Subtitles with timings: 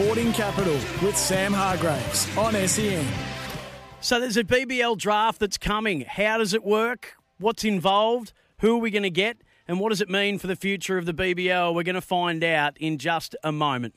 [0.00, 0.72] Sporting Capital
[1.02, 3.06] with Sam Hargreaves on SEN.
[4.00, 6.06] So there's a BBL draft that's coming.
[6.08, 7.16] How does it work?
[7.38, 8.32] What's involved?
[8.60, 9.42] Who are we going to get?
[9.68, 11.74] And what does it mean for the future of the BBL?
[11.74, 13.94] We're going to find out in just a moment.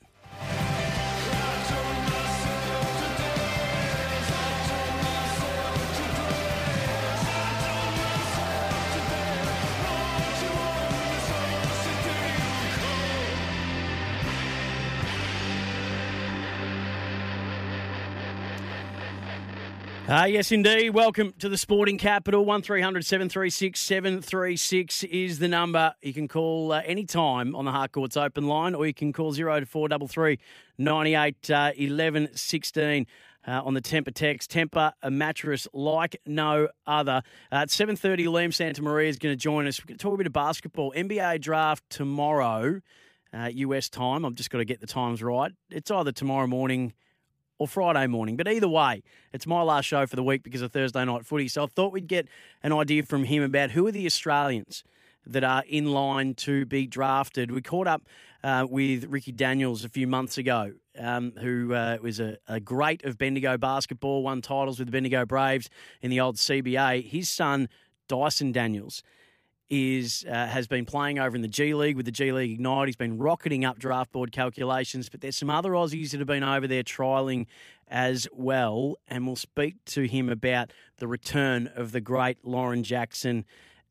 [20.06, 20.90] Uh, yes, indeed.
[20.90, 22.44] Welcome to the Sporting Capital.
[22.44, 25.94] 1300 736 736 is the number.
[26.02, 29.64] You can call uh, anytime on the Harcourts open line, or you can call 0
[29.64, 30.38] 433
[30.76, 33.06] 98 uh, 11 16.
[33.46, 37.22] Uh, on the Tempur text, Tempur, a mattress like no other.
[37.52, 39.80] Uh, at 7.30, Liam Santamaria is going to join us.
[39.80, 40.92] We're going to talk a bit of basketball.
[40.96, 42.80] NBA draft tomorrow,
[43.34, 44.24] uh, US time.
[44.24, 45.52] I've just got to get the times right.
[45.70, 46.94] It's either tomorrow morning
[47.58, 48.36] or Friday morning.
[48.36, 49.02] But either way,
[49.32, 51.48] it's my last show for the week because of Thursday night footy.
[51.48, 52.28] So I thought we'd get
[52.62, 54.84] an idea from him about who are the Australians
[55.26, 57.50] that are in line to be drafted.
[57.50, 58.02] We caught up
[58.42, 63.04] uh, with Ricky Daniels a few months ago, um, who uh, was a, a, great
[63.04, 65.70] of Bendigo basketball, won titles with the Bendigo Braves
[66.02, 67.08] in the old CBA.
[67.08, 67.68] His son,
[68.06, 69.02] Dyson Daniels,
[69.70, 72.88] is uh, has been playing over in the G League with the G League Ignite.
[72.88, 76.44] He's been rocketing up draft board calculations, but there's some other Aussies that have been
[76.44, 77.46] over there trialing
[77.88, 83.44] as well, and we'll speak to him about the return of the great Lauren Jackson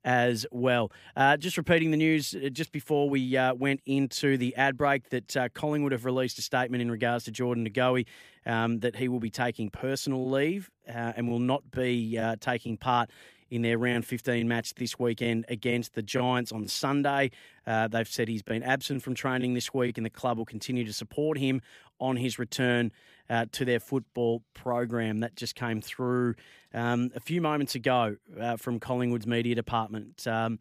[0.06, 0.92] as well.
[1.16, 5.10] Uh, just repeating the news uh, just before we uh, went into the ad break
[5.10, 8.06] that uh, Collingwood have released a statement in regards to Jordan De Goey
[8.46, 12.78] um, that he will be taking personal leave uh, and will not be uh, taking
[12.78, 13.10] part
[13.54, 17.30] in their round 15 match this weekend against the Giants on Sunday.
[17.68, 20.84] Uh, they've said he's been absent from training this week, and the club will continue
[20.84, 21.62] to support him
[22.00, 22.92] on his return
[23.30, 25.20] uh, to their football program.
[25.20, 26.34] That just came through
[26.74, 30.26] um, a few moments ago uh, from Collingwood's media department.
[30.26, 30.58] Um,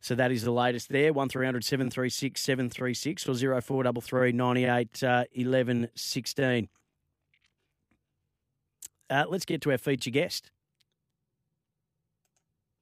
[0.00, 1.12] so that is the latest there.
[1.12, 6.68] 1300 736 736 or 0433 98 uh, 11 16.
[9.10, 10.50] Uh, let's get to our feature guest.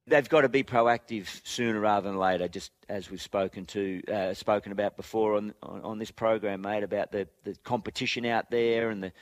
[0.07, 2.47] They've got to be proactive sooner rather than later.
[2.47, 6.83] Just as we've spoken to, uh, spoken about before on, on, on this program, mate,
[6.83, 9.13] about the, the competition out there and the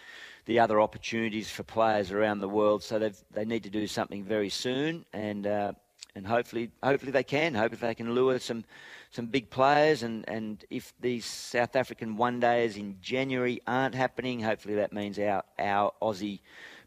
[0.47, 2.83] the other opportunities for players around the world.
[2.83, 5.73] So they they need to do something very soon, and uh,
[6.17, 7.55] and hopefully hopefully they can.
[7.55, 8.65] Hopefully they can lure some
[9.11, 10.03] some big players.
[10.03, 15.19] And, and if these South African one days in January aren't happening, hopefully that means
[15.19, 16.41] our our Aussie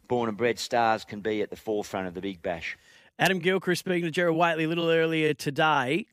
[0.06, 2.76] born and bred stars can be at the forefront of the Big Bash.
[3.18, 6.06] Adam Gilchrist speaking to Gerard Whateley a little earlier today.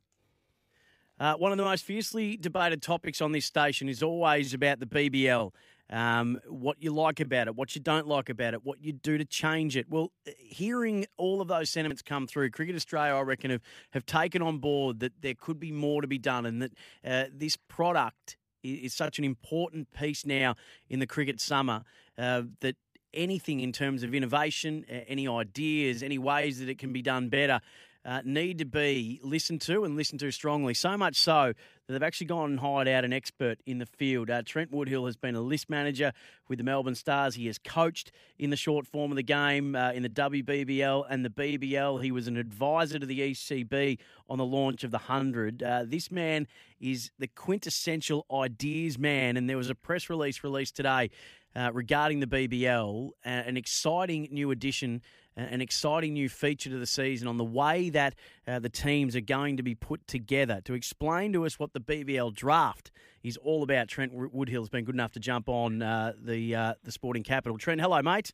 [1.19, 4.85] Uh, one of the most fiercely debated topics on this station is always about the
[4.85, 5.51] BBL.
[5.89, 9.17] Um, what you like about it, what you don't like about it, what you do
[9.17, 9.89] to change it.
[9.89, 14.41] Well, hearing all of those sentiments come through, Cricket Australia, I reckon, have, have taken
[14.41, 16.71] on board that there could be more to be done and that
[17.05, 20.55] uh, this product is, is, such an important piece now
[20.89, 21.83] in the cricket summer
[22.17, 22.77] uh, that
[23.13, 27.62] anything in terms of innovation, any ideas, any ways that it can be done better,
[28.06, 30.74] uh, need to be listened to and listened to strongly.
[30.74, 31.53] So much so
[31.88, 34.29] that they've actually gone and hired out an expert in the field.
[34.29, 36.12] Uh, Trent Woodhill has been a list manager
[36.50, 37.35] with the Melbourne Stars.
[37.35, 41.24] He has coached in the short form of the game uh, in the WBBL and
[41.24, 42.03] the BBL.
[42.03, 44.00] He was an advisor to the ECB
[44.30, 45.63] on the launch of the 100.
[45.63, 46.48] Uh, this man
[46.81, 51.09] is the quintessential ideas man, and there was a press release released today
[51.55, 55.01] uh, regarding the BBL, uh, an exciting new addition,
[55.38, 58.15] uh, an exciting new feature to the season on the way that
[58.47, 60.61] uh, the teams are going to be put together.
[60.65, 62.91] To explain to us what the BBL draft
[63.23, 66.91] is all about, Trent Woodhill's been good enough to jump on uh, the uh, the
[66.91, 67.57] Sporting Capital.
[67.57, 68.33] Trent, hello, mate.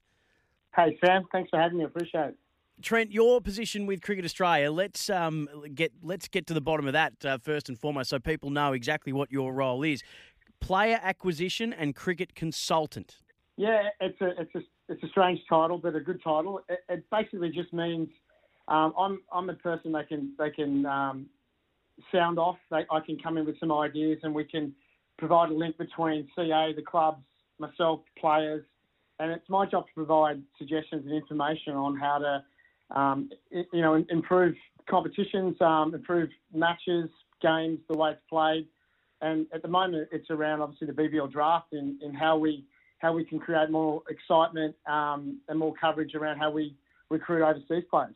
[0.75, 1.23] Hey, Sam.
[1.31, 1.83] Thanks for having me.
[1.83, 2.35] Appreciate it.
[2.81, 4.71] Trent, your position with Cricket Australia.
[4.71, 8.19] Let's um, get let's get to the bottom of that uh, first and foremost, so
[8.19, 10.01] people know exactly what your role is
[10.61, 13.17] player acquisition and cricket consultant.
[13.57, 16.61] Yeah, it's a it's a it's a strange title, but a good title.
[16.69, 18.07] It, it basically just means
[18.67, 21.25] um, I'm I'm the person they can they can um,
[22.11, 22.57] sound off.
[22.71, 24.73] They, I can come in with some ideas, and we can
[25.17, 27.21] provide a link between CA, the clubs,
[27.59, 28.63] myself, players,
[29.19, 34.03] and it's my job to provide suggestions and information on how to, um, you know,
[34.09, 34.55] improve
[34.89, 37.09] competitions, um, improve matches,
[37.41, 38.65] games, the way it's played,
[39.21, 42.65] and at the moment it's around obviously the BBL draft and, and how we
[42.99, 46.75] how we can create more excitement um, and more coverage around how we
[47.09, 48.15] recruit overseas players.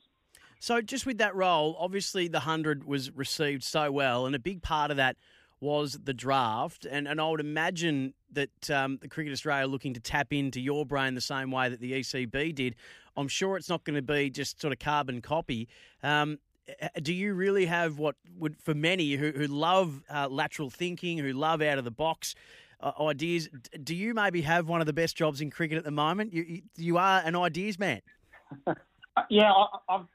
[0.59, 4.61] So, just with that role, obviously the 100 was received so well, and a big
[4.61, 5.17] part of that
[5.59, 6.85] was the draft.
[6.85, 10.59] And, and I would imagine that um, the Cricket Australia are looking to tap into
[10.59, 12.75] your brain the same way that the ECB did.
[13.15, 15.67] I'm sure it's not going to be just sort of carbon copy.
[16.01, 16.39] Um,
[17.01, 21.33] do you really have what would, for many who, who love uh, lateral thinking, who
[21.33, 22.35] love out of the box
[22.79, 23.49] uh, ideas,
[23.83, 26.33] do you maybe have one of the best jobs in cricket at the moment?
[26.33, 28.01] You, you, are an ideas man.
[29.29, 30.05] yeah, I, I've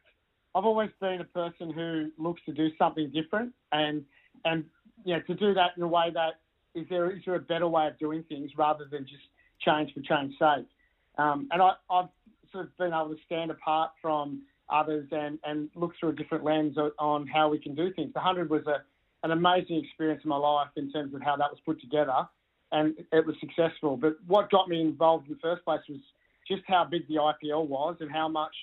[0.54, 4.04] I've always been a person who looks to do something different, and
[4.44, 4.64] and
[5.04, 6.40] yeah, to do that in a way that
[6.74, 9.24] is there is there a better way of doing things rather than just
[9.60, 10.66] change for change sake.
[11.16, 12.08] Um, and I, I've
[12.52, 16.44] sort of been able to stand apart from others and, and look through a different
[16.44, 18.12] lens on how we can do things.
[18.12, 18.82] The 100 was a,
[19.24, 22.28] an amazing experience in my life in terms of how that was put together,
[22.72, 23.96] and it was successful.
[23.96, 26.00] But what got me involved in the first place was
[26.46, 28.54] just how big the IPL was and how much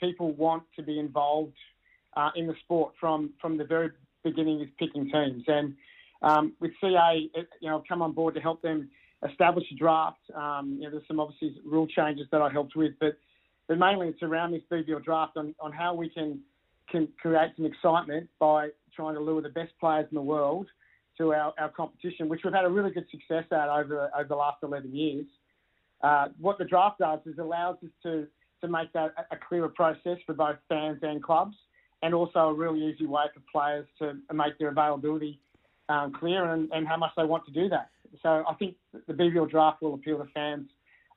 [0.00, 1.56] people want to be involved
[2.16, 3.90] uh, in the sport from from the very
[4.24, 5.44] beginning of picking teams.
[5.46, 5.74] And
[6.22, 8.90] um, with CA, it, you know, I've come on board to help them
[9.28, 10.18] establish a draft.
[10.34, 13.16] Um, you know, there's some obviously rule changes that I helped with, but
[13.70, 16.40] but mainly it's around this BBL draft on, on how we can
[16.90, 20.66] can create some excitement by trying to lure the best players in the world
[21.16, 24.34] to our, our competition, which we've had a really good success at over over the
[24.34, 25.24] last 11 years.
[26.02, 28.26] Uh, what the draft does is allows us to
[28.60, 31.54] to make that a clearer process for both fans and clubs,
[32.02, 35.38] and also a really easy way for players to make their availability
[35.88, 37.90] um, clear and, and how much they want to do that.
[38.20, 38.74] So I think
[39.06, 40.66] the BBL draft will appeal to fans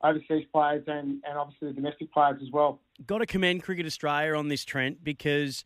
[0.03, 2.79] overseas players and, and obviously the domestic players as well.
[3.05, 5.65] Got to commend Cricket Australia on this, Trent, because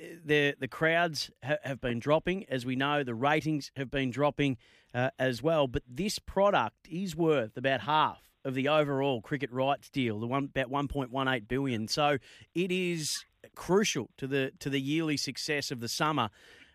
[0.00, 3.02] uh, the the crowds ha- have been dropping, as we know.
[3.02, 4.58] The ratings have been dropping
[4.94, 5.66] uh, as well.
[5.66, 10.44] But this product is worth about half of the overall cricket rights deal, the one
[10.44, 11.88] about 1.18 billion.
[11.88, 12.18] So
[12.54, 13.24] it is
[13.54, 16.30] crucial to the to the yearly success of the summer,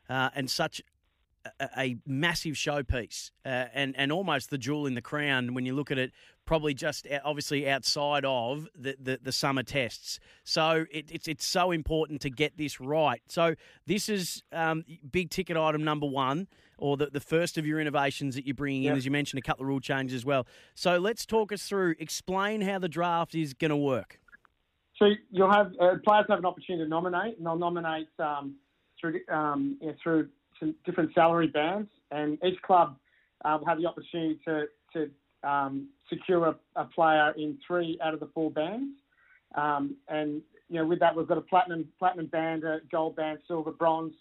[0.10, 0.82] uh, and such
[1.60, 5.74] a, a massive showpiece, uh, and and almost the jewel in the crown when you
[5.74, 6.12] look at it.
[6.46, 11.72] Probably just obviously outside of the, the, the summer tests, so it, it's it's so
[11.72, 13.22] important to get this right.
[13.28, 13.56] So
[13.88, 16.48] this is um, big ticket item number one
[16.78, 18.92] or the, the first of your innovations that you're bringing yep.
[18.92, 20.46] in, as you mentioned, a couple of rule changes as well.
[20.76, 24.20] So let's talk us through, explain how the draft is going to work.
[25.00, 28.56] So you'll have uh, players have an opportunity to nominate, and they'll nominate um,
[29.00, 30.30] through um, you know, through
[30.60, 32.98] some different salary bands, and each club
[33.44, 35.10] uh, will have the opportunity to to
[35.44, 38.96] um, secure a, a, player in three out of the four bands.
[39.56, 43.40] Um, and you know, with that, we've got a platinum platinum band, a gold band,
[43.48, 44.14] silver, bronze,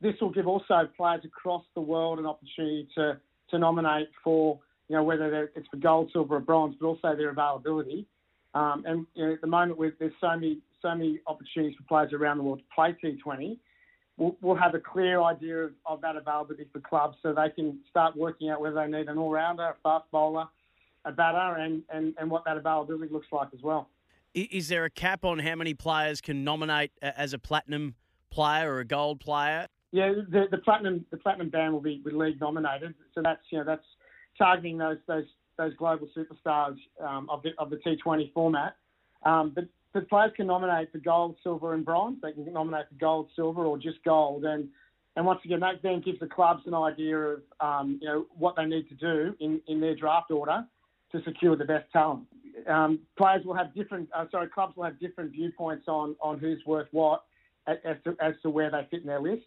[0.00, 3.18] this will give also players across the world an opportunity to,
[3.50, 7.30] to nominate for, you know, whether it's for gold, silver, or bronze, but also their
[7.30, 8.06] availability.
[8.54, 11.84] Um, and you know, at the moment, with, there's so many so many opportunities for
[11.84, 13.58] players around the world to play T20.
[14.16, 17.78] We'll, we'll have a clear idea of, of, that availability for clubs, so they can
[17.90, 20.46] start working out whether they need an all-rounder, a fast bowler,
[21.04, 23.88] a batter, and, and, and what that availability looks like as well.
[24.34, 27.94] Is there a cap on how many players can nominate as a platinum
[28.30, 29.66] player or a gold player?
[29.92, 33.64] Yeah, the, the platinum the platinum band will be league nominated, so that's you know
[33.64, 33.84] that's
[34.38, 35.24] targeting those those
[35.58, 38.76] those global superstars um, of the of the T20 format.
[39.24, 42.18] Um, but the players can nominate for gold, silver, and bronze.
[42.22, 44.44] They can nominate for gold, silver, or just gold.
[44.44, 44.68] And
[45.16, 48.54] and once again, that then gives the clubs an idea of um, you know what
[48.54, 50.64] they need to do in, in their draft order
[51.12, 52.24] to secure the best talent.
[52.68, 56.62] Um, players will have different, uh, sorry, clubs will have different viewpoints on on who's
[56.66, 57.24] worth what
[57.66, 59.44] as to, as to where they fit in their list.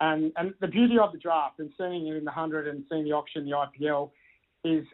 [0.00, 3.04] And, and the beauty of the draft and seeing it in the 100 and seeing
[3.04, 4.10] the auction, the IPL,
[4.64, 4.84] is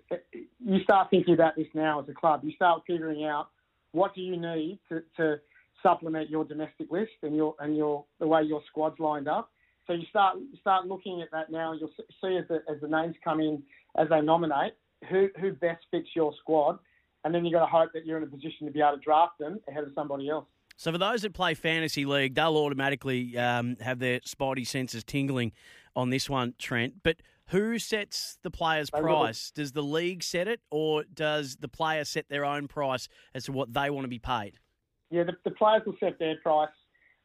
[0.65, 2.43] you start thinking about this now as a club.
[2.45, 3.49] You start figuring out
[3.93, 5.41] what do you need to, to
[5.83, 9.51] supplement your domestic list and your and your the way your squad's lined up.
[9.87, 11.73] So you start start looking at that now.
[11.73, 11.91] You'll
[12.23, 13.63] see as the, as the names come in
[13.97, 14.75] as they nominate
[15.09, 16.79] who who best fits your squad,
[17.25, 19.01] and then you've got to hope that you're in a position to be able to
[19.01, 20.47] draft them ahead of somebody else.
[20.77, 25.53] So for those that play fantasy league, they'll automatically um, have their spidey senses tingling
[25.95, 26.95] on this one, Trent.
[27.03, 27.19] But
[27.49, 29.51] who sets the player's price?
[29.51, 33.53] Does the league set it, or does the player set their own price as to
[33.53, 34.59] what they want to be paid?
[35.11, 36.71] Yeah, the, the players will set their price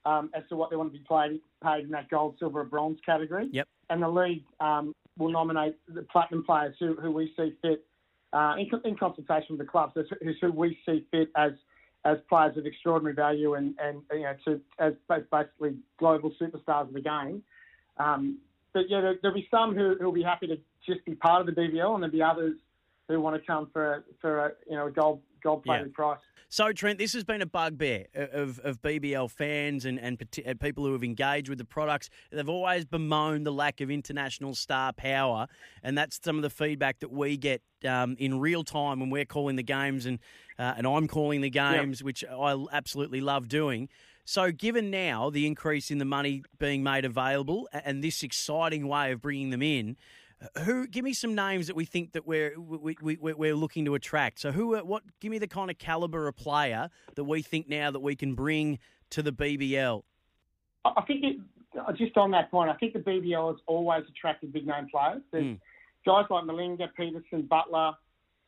[0.05, 2.65] um, as to what they want to be paid, paid in that gold, silver, or
[2.65, 3.47] bronze category.
[3.51, 3.67] Yep.
[3.89, 7.85] And the league um, will nominate the platinum players who, who we see fit
[8.33, 10.03] uh, in, in, consultation with the clubs, who,
[10.41, 11.51] who we see fit as
[12.05, 14.93] as players of extraordinary value and, and you know to as
[15.31, 17.43] basically global superstars of the game.
[17.97, 18.39] Um,
[18.73, 21.53] but yeah, there, will be some who will be happy to just be part of
[21.53, 22.55] the BBL, and there'll be others
[23.07, 25.95] who want to come for a, for a, you know a gold gold plated yeah.
[25.95, 26.19] price.
[26.49, 30.85] So, Trent, this has been a bugbear of, of BBL fans and, and, and, people
[30.85, 32.09] who have engaged with the products.
[32.31, 35.47] They've always bemoaned the lack of international star power,
[35.83, 39.25] and that's some of the feedback that we get um, in real time when we're
[39.25, 40.19] calling the games and,
[40.57, 42.05] uh, and I'm calling the games, yep.
[42.05, 43.89] which I absolutely love doing.
[44.23, 49.11] So, given now the increase in the money being made available and this exciting way
[49.11, 49.97] of bringing them in,
[50.63, 50.87] who?
[50.87, 54.39] Give me some names that we think that we're we, we, we're looking to attract.
[54.39, 54.77] So who?
[54.77, 55.03] What?
[55.19, 58.35] Give me the kind of caliber of player that we think now that we can
[58.35, 58.79] bring
[59.11, 60.03] to the BBL.
[60.85, 61.37] I think it,
[61.77, 65.21] uh, just on that point, I think the BBL has always attracted big name players.
[65.31, 65.59] There's mm.
[66.05, 67.93] guys like Malinga, Pietersen, Buttler,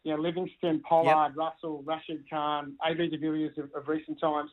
[0.03, 1.37] you know, Livingstone, Pollard, yep.
[1.37, 4.51] Russell, Rashid Khan, AB de Villiers of, of, recent times.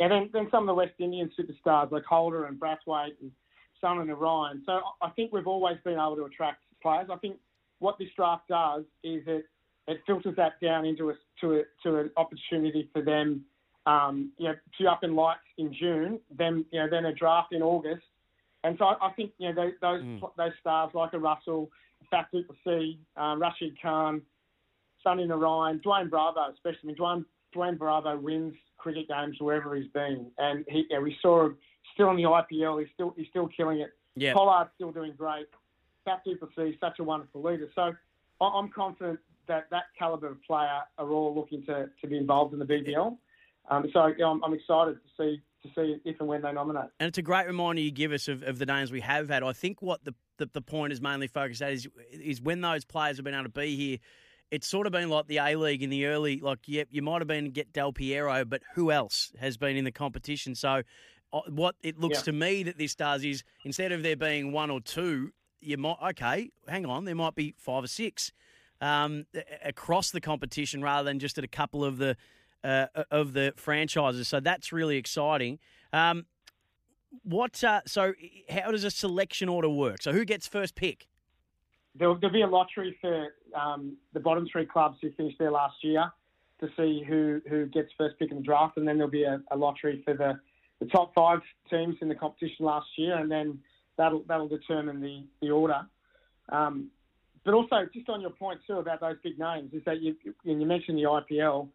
[0.00, 3.30] And then, then some of the West Indian superstars like Holder and Brathwaite and
[3.80, 4.62] Son and Orion.
[4.66, 7.08] So I think we've always been able to attract players.
[7.10, 7.36] I think
[7.78, 9.46] what this draft does is it
[9.88, 13.44] it filters that down into a to a, to an opportunity for them,
[13.86, 17.52] um, you know, to up in lights in June, then you know then a draft
[17.52, 18.04] in August,
[18.64, 20.20] and so I, I think you know those those, mm.
[20.36, 21.70] those stars like a Russell,
[22.10, 24.22] du Plessis, um, Rashid Khan,
[25.04, 26.78] Sunil Narine, Dwayne Bravo, especially.
[26.84, 27.24] I mean, Dwayne
[27.54, 31.56] Dwayne Bravo wins cricket games wherever he's been, and he yeah, we saw him
[31.94, 32.80] still in the IPL.
[32.80, 33.90] He's still he's still killing it.
[34.14, 34.34] Yeah.
[34.34, 35.46] Pollard's still doing great.
[36.04, 37.68] Du Plessis, such a wonderful leader.
[37.74, 37.92] So
[38.40, 42.58] I'm confident that that calibre of player are all looking to, to be involved in
[42.58, 43.16] the BBL.
[43.70, 46.52] Um, so you know, I'm, I'm, excited to see to see if and when they
[46.52, 46.90] nominate.
[46.98, 49.44] And it's a great reminder you give us of, of the names we have had.
[49.44, 52.84] I think what the, the, the point is mainly focused at is is when those
[52.84, 53.98] players have been able to be here.
[54.50, 57.22] It's sort of been like the A League in the early, like, yep, you might
[57.22, 60.54] have been get Del Piero, but who else has been in the competition?
[60.54, 60.82] So,
[61.32, 62.24] uh, what it looks yeah.
[62.24, 65.32] to me that this does is instead of there being one or two,
[65.62, 68.32] you might okay, hang on, there might be five or six
[68.80, 69.26] um,
[69.64, 72.16] across the competition rather than just at a couple of the
[72.64, 74.28] uh, of the franchises.
[74.28, 75.58] So that's really exciting.
[75.92, 76.26] Um,
[77.22, 77.62] what?
[77.62, 78.12] Uh, so
[78.48, 80.02] how does a selection order work?
[80.02, 81.06] So who gets first pick?
[81.94, 85.76] There'll, there'll be a lottery for um, the bottom three clubs who finished there last
[85.82, 86.10] year
[86.60, 89.40] to see who, who gets first pick in the draft, and then there'll be a,
[89.50, 90.40] a lottery for the,
[90.80, 93.58] the top five teams in the competition last year, and then
[93.96, 95.86] that'll that'll determine the the order.
[96.50, 96.90] Um,
[97.44, 100.60] but also, just on your point too about those big names, is that you and
[100.60, 101.68] you mentioned the IPL.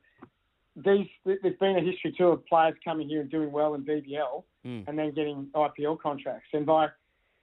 [0.75, 4.43] These there's been a history too of players coming here and doing well in BBL
[4.65, 4.87] mm.
[4.87, 6.49] and then getting IPL contracts.
[6.53, 6.89] And by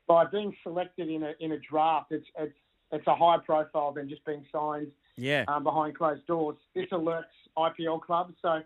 [0.07, 2.54] by being selected in a in a draft, it's it's
[2.93, 5.45] it's a higher profile than just being signed yeah.
[5.49, 6.57] um, behind closed doors.
[6.75, 7.25] This alerts
[7.59, 8.35] IPL clubs.
[8.40, 8.61] So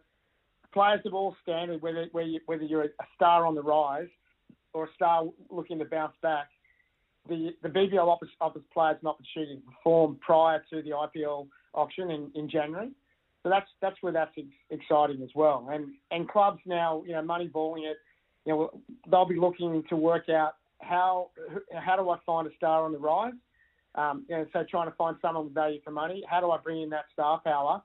[0.73, 4.09] players of all standard, whether whether you're a star on the rise
[4.73, 6.49] or a star looking to bounce back,
[7.29, 12.11] the, the BBL offers, offers players an opportunity to perform prior to the IPL auction
[12.11, 12.91] in, in January.
[13.43, 15.69] So that's that's where that's ex- exciting as well.
[15.71, 17.97] And and clubs now, you know, money balling it,
[18.45, 18.71] you know,
[19.11, 21.31] they'll be looking to work out how
[21.73, 23.35] how do I find a star on the rise.
[23.95, 26.25] Um, you know, so trying to find someone with value for money.
[26.29, 27.83] How do I bring in that star power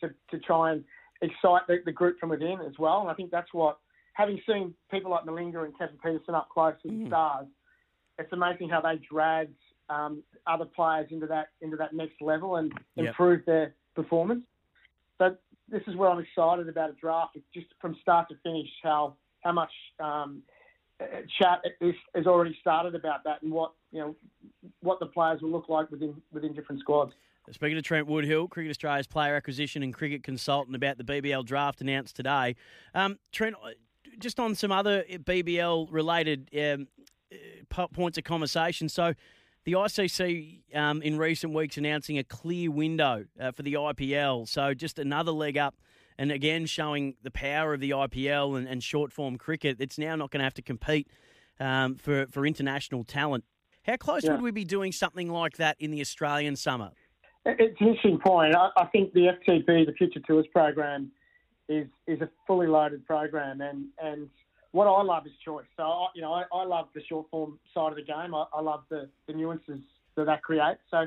[0.00, 0.84] to, to try and
[1.22, 3.00] excite the, the group from within as well?
[3.00, 3.78] And I think that's what
[4.14, 7.08] having seen people like Malinga and Kevin Pietersen up close with mm.
[7.08, 7.46] stars,
[8.18, 9.54] it's amazing how they dragged
[9.88, 13.08] um, other players into that into that next level and yep.
[13.08, 14.44] improved their performance.
[15.18, 15.36] So
[15.68, 19.52] this is where I'm excited about a draft, just from start to finish, how how
[19.52, 20.42] much um,
[21.40, 24.16] chat is, has already started about that and what you know
[24.80, 27.12] what the players will look like within within different squads.
[27.50, 31.82] Speaking to Trent Woodhill, Cricket Australia's player acquisition and cricket consultant about the BBL draft
[31.82, 32.56] announced today.
[32.94, 33.54] Um, Trent,
[34.18, 36.88] just on some other BBL related um,
[37.32, 38.88] uh, points of conversation.
[38.88, 39.14] So,
[39.64, 44.46] the ICC um, in recent weeks announcing a clear window uh, for the IPL.
[44.48, 45.74] So, just another leg up,
[46.18, 49.78] and again showing the power of the IPL and, and short form cricket.
[49.80, 51.08] It's now not going to have to compete
[51.60, 53.44] um, for for international talent.
[53.84, 54.32] How close yeah.
[54.32, 56.90] would we be doing something like that in the Australian summer?
[57.46, 58.54] It's an interesting point.
[58.54, 61.12] I, I think the FTP, the Future Tours program,
[61.68, 64.28] is is a fully loaded program, and and
[64.72, 65.66] what I love is choice.
[65.76, 68.34] So I, you know, I, I love the short form side of the game.
[68.34, 69.78] I, I love the, the nuances
[70.16, 70.80] that that creates.
[70.90, 71.06] So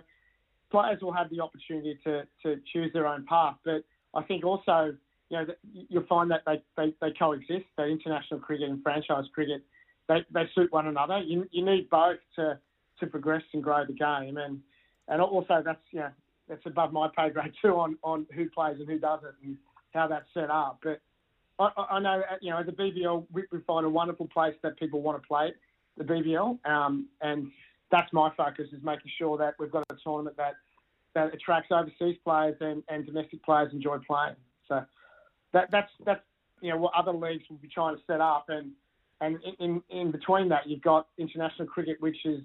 [0.72, 3.84] players will have the opportunity to to choose their own path, but
[4.14, 4.96] I think also
[5.30, 5.46] you know,
[5.90, 7.66] you'll find that they, they, they coexist.
[7.78, 9.62] That international cricket and franchise cricket,
[10.08, 11.20] they, they suit one another.
[11.20, 12.60] You, you need both to
[13.00, 14.60] to progress and grow the game, and
[15.08, 16.10] and also that's know
[16.48, 19.58] that's above my pay grade too on on who plays and who doesn't and
[19.94, 20.84] how that's set up.
[20.84, 21.02] But
[21.60, 25.02] I, I know you know the BBL we, we find a wonderful place that people
[25.02, 25.54] want to play
[25.98, 27.52] the BBL, um, and
[27.92, 30.56] that's my focus is making sure that we've got a tournament that
[31.14, 34.36] that attracts overseas players and, and domestic players enjoy playing.
[34.68, 34.84] So
[35.54, 36.22] that, that's that's
[36.62, 38.72] you know what other leagues will be trying to set up, and
[39.22, 42.42] and in in between that you've got international cricket, which is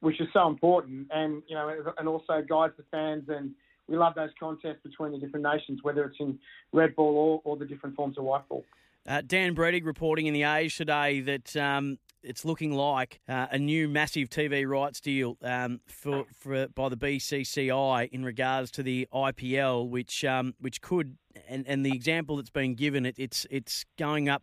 [0.00, 3.52] which is so important, and you know and also guides the fans, and
[3.90, 6.38] we love those contests between the different nations, whether it's in
[6.72, 8.64] red ball or, or the different forms of white ball.
[9.06, 13.58] Uh, Dan Brettig reporting in the Age today that um, it's looking like uh, a
[13.58, 19.08] new massive TV rights deal um, for, for by the BCCI in regards to the
[19.12, 21.16] IPL, which um, which could
[21.48, 24.42] and, and the example that's been given it, it's it's going up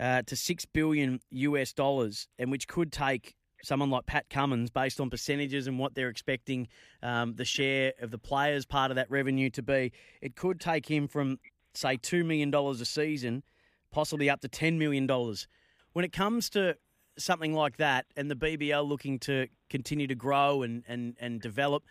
[0.00, 5.00] uh, to six billion US dollars, and which could take someone like Pat Cummins, based
[5.00, 6.68] on percentages and what they're expecting
[7.02, 10.90] um, the share of the players part of that revenue to be, it could take
[10.90, 11.38] him from
[11.74, 13.42] say two million dollars a season,
[13.90, 15.48] possibly up to ten million dollars.
[15.92, 16.76] When it comes to
[17.16, 21.84] something like that and the BBL looking to continue to grow and, and, and develop,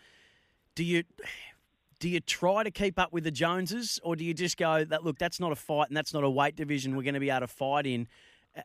[0.74, 1.04] do you
[2.00, 5.04] do you try to keep up with the Joneses or do you just go that
[5.04, 7.30] look that's not a fight and that's not a weight division we're going to be
[7.30, 8.08] able to fight in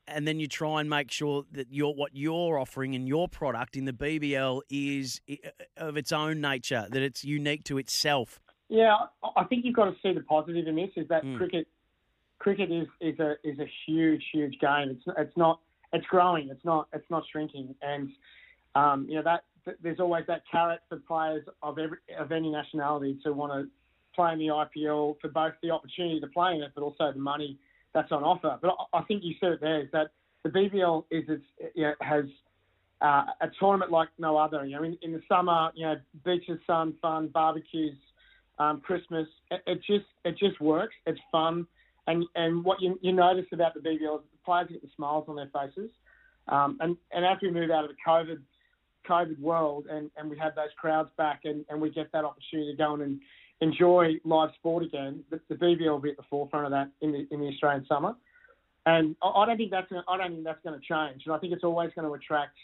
[0.08, 3.76] and then you try and make sure that your what you're offering in your product
[3.76, 5.22] in the BBL is
[5.78, 8.40] of its own nature that it's unique to itself.
[8.68, 8.96] Yeah,
[9.36, 11.38] I think you've got to see the positive in this is that mm.
[11.38, 11.68] cricket
[12.38, 14.90] cricket is, is a is a huge huge game.
[14.92, 15.60] It's it's not
[15.92, 16.50] it's growing.
[16.50, 18.10] It's not it's not shrinking, and
[18.76, 19.44] um, you know that
[19.82, 23.70] there's always that carrot for players of every of any nationality to want to
[24.16, 27.20] play in the IPL for both the opportunity to play in it, but also the
[27.20, 27.58] money
[27.94, 28.58] that's on offer.
[28.62, 30.12] But I think you said it there is that
[30.44, 31.24] the BBL is
[31.76, 32.26] you know, has
[33.02, 34.66] uh, a tournament like no other.
[34.66, 37.96] You know, in, in the summer, you know, beaches, sun, fun, barbecues,
[38.58, 39.28] um, Christmas.
[39.52, 40.96] It, it, just it just works.
[41.06, 41.66] It's fun,
[42.08, 45.26] and and what you, you notice about the BBL is the players get the smiles
[45.28, 45.90] on their faces.
[46.48, 48.40] Um, and and as we move out of the COVID
[49.10, 52.72] COVID world and, and we have those crowds back and, and we get that opportunity
[52.72, 53.20] to go and
[53.62, 57.12] enjoy live sport again, the, the BBL will be at the forefront of that in
[57.12, 58.16] the in the Australian summer.
[58.86, 61.24] And I, don't think that's gonna, I don't think that's going to change.
[61.26, 62.56] And I think it's always going to attract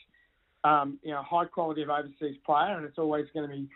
[0.63, 3.69] um, you know high quality of overseas player, and it's always going to be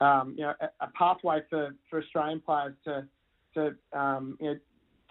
[0.00, 3.06] um, you know a, a, pathway for, for Australian players to
[3.54, 4.58] to um, you know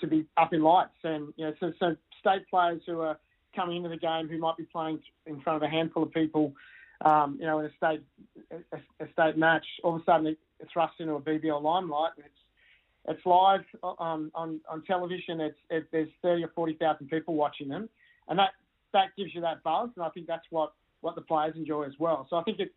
[0.01, 0.95] to be up in lights.
[1.03, 3.19] And you know so, so state players who are
[3.55, 6.53] coming into the game who might be playing in front of a handful of people
[7.01, 8.01] um, you know, in a state
[8.51, 10.35] a, a, state match, all of a sudden
[10.71, 12.11] thrust into a BBL limelight.
[12.17, 12.35] And it's
[13.07, 15.41] it's live on on, on television.
[15.41, 17.89] It's it, there's thirty or forty thousand people watching them,
[18.27, 18.51] and that
[18.93, 19.89] that gives you that buzz.
[19.95, 22.27] And I think that's what what the players enjoy as well.
[22.29, 22.71] So I think it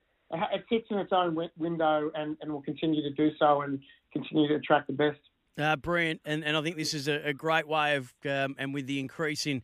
[0.52, 3.78] it sits in its own window and, and will continue to do so and
[4.12, 5.18] continue to attract the best.
[5.58, 8.72] Uh, brilliant, and, and I think this is a, a great way of, um, and
[8.72, 9.60] with the increase in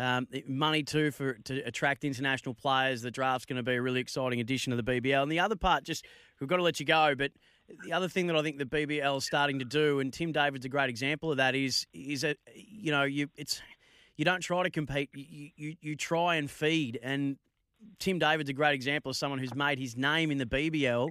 [0.00, 3.02] um, money too for to attract international players.
[3.02, 5.22] The draft's going to be a really exciting addition to the BBL.
[5.22, 6.06] And the other part, just
[6.40, 7.32] we've got to let you go, but
[7.84, 10.64] the other thing that I think the BBL is starting to do, and Tim David's
[10.64, 13.60] a great example of that, is is that you know you it's
[14.16, 16.98] you don't try to compete, you you, you try and feed.
[17.02, 17.36] And
[17.98, 21.08] Tim David's a great example of someone who's made his name in the BBL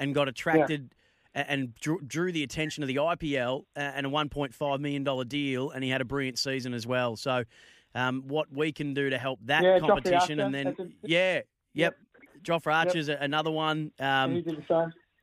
[0.00, 0.82] and got attracted.
[0.82, 0.94] Yeah
[1.34, 5.90] and drew, drew, the attention of the IPL and a $1.5 million deal, and he
[5.90, 7.14] had a brilliant season as well.
[7.16, 7.44] So
[7.94, 10.40] um, what we can do to help that yeah, competition.
[10.40, 11.44] And then, yeah, yep.
[11.74, 11.96] yep.
[12.42, 13.18] Jofra Archer's yep.
[13.20, 13.92] another one.
[14.00, 14.42] Um,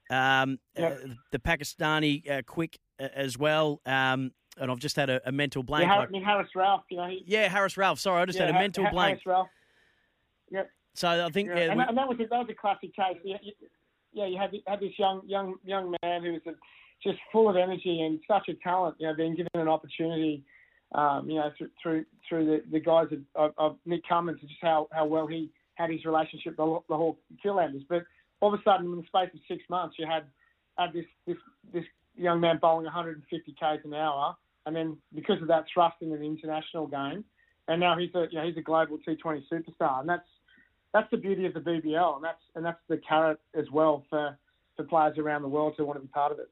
[0.09, 0.15] he did the.
[0.15, 0.99] Um, yep.
[1.03, 3.81] uh, the Pakistani uh, quick uh, as well.
[3.85, 5.83] Um, and I've just had a, a mental blank.
[5.83, 6.81] Yeah, Haris, Rauf.
[6.89, 7.07] You know.
[7.07, 7.99] He, yeah, Haris Rauf.
[7.99, 9.19] Sorry, I just yeah, had a mental ha- blank.
[9.25, 9.47] Haris Rauf.
[10.51, 10.69] Yep.
[10.93, 12.95] So I think, yeah, yeah and, we, and, that was a, that was a classic
[12.95, 13.17] case.
[13.23, 13.51] Yeah, you,
[14.13, 16.51] yeah, you had had this young young young man who was a,
[17.03, 18.95] just full of energy and such a talent.
[18.99, 20.45] You know, being given an opportunity
[20.93, 24.61] um, you know, through through, through the, the guys of, of, Nick Cummins and just
[24.61, 27.85] how, how well he had his relationship with the, the Lahore Qalandars.
[27.89, 28.03] But
[28.45, 30.25] all of a sudden, in the space of six months, you had
[30.77, 31.37] had this this
[31.73, 31.83] this
[32.15, 34.35] young man bowling 150 k's an hour,
[34.67, 37.25] and then because of that, thrust into the international game,
[37.67, 40.27] and now he's a you know, he's a global T20 superstar, and that's
[40.93, 44.37] that's the beauty of the BBL, and that's and that's the carrot as well for
[44.75, 46.49] for players around the world who want to be part of it.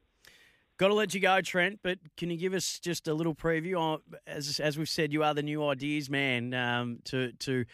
[0.76, 1.78] Got to let you go, Trent.
[1.84, 5.22] But can you give us just a little preview on, as as we've said, you
[5.22, 7.64] are the new ideas man um, to to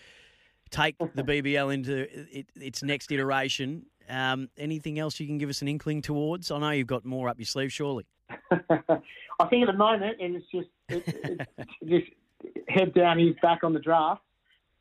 [0.70, 2.06] take the BBL into
[2.38, 3.86] it, its next iteration.
[4.10, 6.50] Um, anything else you can give us an inkling towards?
[6.50, 8.06] I know you've got more up your sleeve, surely.
[8.50, 11.48] I think at the moment, and it's just it,
[11.86, 12.06] just
[12.68, 13.18] head down.
[13.18, 14.22] He's back on the draft,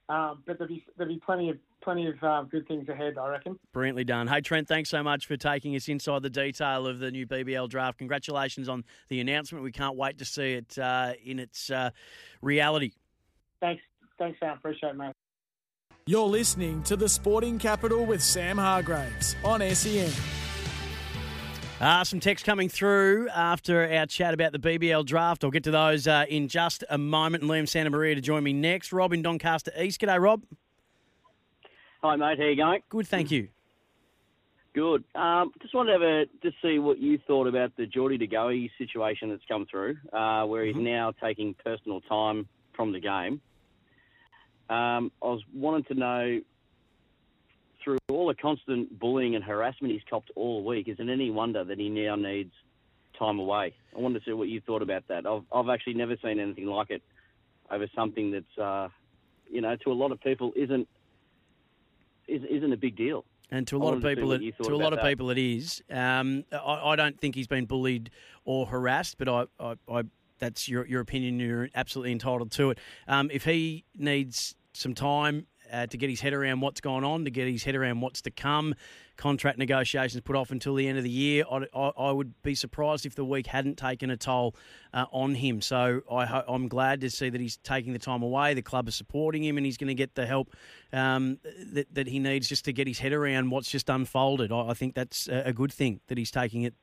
[0.10, 3.18] um, but there'll be there'll be plenty of plenty of uh, good things ahead.
[3.18, 3.58] I reckon.
[3.72, 4.28] Brilliantly done.
[4.28, 7.70] Hey Trent, thanks so much for taking us inside the detail of the new BBL
[7.70, 7.98] draft.
[8.00, 9.64] Congratulations on the announcement.
[9.64, 11.92] We can't wait to see it uh, in its uh,
[12.42, 12.92] reality.
[13.62, 13.82] Thanks,
[14.18, 14.58] thanks, Sam.
[14.58, 15.14] Appreciate it, mate.
[16.10, 20.12] You're listening to the Sporting Capital with Sam Hargreaves on SEN.
[21.80, 25.44] Uh, some text coming through after our chat about the BBL draft.
[25.44, 27.44] I'll get to those uh, in just a moment.
[27.44, 28.92] And Liam Santamaria to join me next.
[28.92, 30.02] Rob in Doncaster East.
[30.02, 30.42] G'day, Rob.
[32.02, 32.40] Hi, mate.
[32.40, 32.82] How you going?
[32.90, 33.50] Good, thank you.
[34.74, 35.04] Good.
[35.14, 38.26] Um, just wanted to have a, just see what you thought about the Geordie De
[38.26, 40.86] Goey situation that's come through, uh, where he's mm-hmm.
[40.86, 43.42] now taking personal time from the game.
[44.70, 46.40] Um, I was wanting to know
[47.84, 51.64] through all the constant bullying and harassment he's copped all week, is it any wonder
[51.64, 52.52] that he now needs
[53.18, 53.74] time away?
[53.96, 55.26] I wanted to see what you thought about that.
[55.26, 57.02] I've, I've actually never seen anything like it
[57.72, 58.90] over something that's, uh,
[59.50, 60.88] you know, to a lot of people isn't
[62.28, 63.26] isn't a big deal.
[63.52, 65.08] And to a lot of people, it, to a lot of that.
[65.08, 65.82] people, it is.
[65.90, 68.12] Um, I, I, don't think he's been bullied
[68.46, 70.04] or harassed, but I, I, I,
[70.38, 71.40] that's your your opinion.
[71.40, 72.78] You're absolutely entitled to it.
[73.08, 77.26] Um, if he needs some time uh, to get his head around what's going on,
[77.26, 78.74] to get his head around what's to come.
[79.18, 81.44] Contract negotiations put off until the end of the year.
[81.52, 84.56] I, I, I would be surprised if the week hadn't taken a toll
[84.94, 85.62] uh, on him.
[85.62, 88.54] So I, am glad to see that he's taking the time away.
[88.54, 90.56] The club is supporting him, and he's going to get the help
[90.94, 91.40] um,
[91.74, 94.52] that, that he needs just to get his head around what's just unfolded.
[94.52, 96.74] I, I think that's a good thing that he's taking it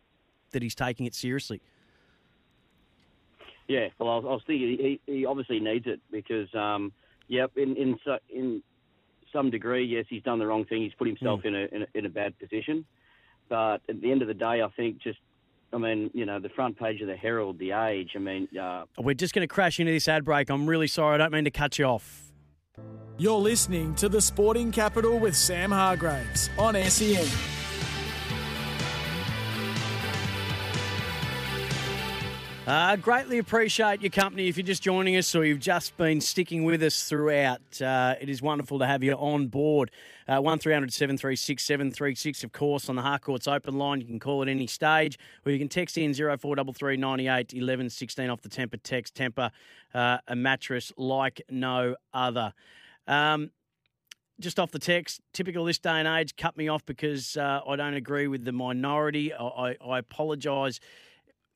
[0.52, 1.60] that he's taking it seriously.
[3.68, 6.92] Yeah, well, I was, I thinking he, he obviously needs it because, um,
[7.28, 8.62] yep, in in in
[9.32, 10.82] some degree, yes, he's done the wrong thing.
[10.82, 11.46] He's put himself mm.
[11.46, 12.84] in, a, in, a, in a bad position.
[13.48, 15.18] But at the end of the day, I think just
[15.72, 18.12] I mean, you know, the front page of the Herald, the Age.
[18.14, 18.84] I mean, uh...
[18.98, 20.48] we're just going to crash into this ad break.
[20.48, 21.14] I'm really sorry.
[21.14, 22.32] I don't mean to cut you off.
[23.18, 27.26] You're listening to the Sporting Capital with Sam Hargreaves on SEN.
[32.66, 36.64] Uh, greatly appreciate your company if you're just joining us or you've just been sticking
[36.64, 37.80] with us throughout.
[37.80, 39.88] Uh, it is wonderful to have you on board.
[40.26, 44.00] Uh, 1300 736 736, of course, on the Harcourts open line.
[44.00, 48.30] You can call at any stage or you can text in 0433 98 11 16
[48.30, 49.14] off the Tempur text.
[49.14, 49.52] Tempur,
[49.94, 52.52] uh, a mattress like no other.
[53.06, 53.52] Um,
[54.40, 57.76] just off the text, typical this day and age, cut me off because uh, I
[57.76, 59.32] don't agree with the minority.
[59.32, 60.80] I, I, I apologise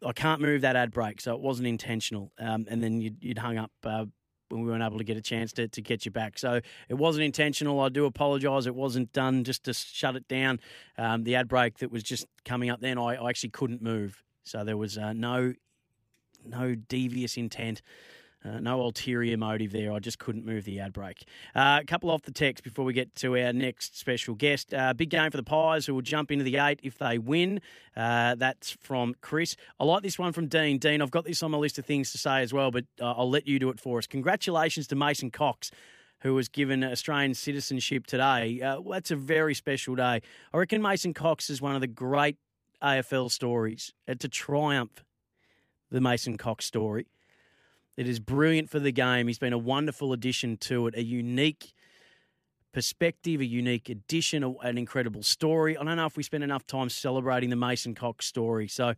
[0.04, 2.32] I can't move that ad break, so it wasn't intentional.
[2.38, 4.06] Um, and then you'd, you'd hung up uh,
[4.48, 6.38] when we weren't able to get a chance to, to get you back.
[6.38, 7.80] So it wasn't intentional.
[7.80, 8.66] I do apologise.
[8.66, 10.60] It wasn't done just to shut it down.
[10.98, 14.22] Um, the ad break that was just coming up then, I, I actually couldn't move.
[14.44, 15.54] So there was uh, no
[16.44, 17.82] no devious intent.
[18.44, 19.92] Uh, no ulterior motive there.
[19.92, 21.24] I just couldn't move the ad break.
[21.54, 24.72] Uh, a couple off the text before we get to our next special guest.
[24.72, 27.60] Uh, big game for the Pies, who will jump into the eight if they win.
[27.94, 29.56] Uh, that's from Chris.
[29.78, 30.78] I like this one from Dean.
[30.78, 33.12] Dean, I've got this on my list of things to say as well, but uh,
[33.12, 34.06] I'll let you do it for us.
[34.06, 35.70] Congratulations to Mason Cox
[36.22, 38.60] who was given Australian citizenship today.
[38.60, 40.20] Uh, well, that's a very special day.
[40.52, 42.36] I reckon Mason Cox is one of the great
[42.82, 43.92] AFL stories.
[44.06, 45.02] It's a triumph,
[45.90, 47.06] the Mason Cox story.
[48.00, 49.26] It is brilliant for the game.
[49.26, 51.74] He's been a wonderful addition to it, a unique
[52.72, 55.76] perspective, a unique addition, an incredible story.
[55.76, 58.68] I don't know if we spent enough time celebrating the Mason Cox story.
[58.68, 58.94] So